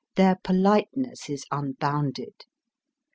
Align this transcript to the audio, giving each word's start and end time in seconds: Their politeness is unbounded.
Their 0.15 0.37
politeness 0.43 1.29
is 1.29 1.45
unbounded. 1.51 2.45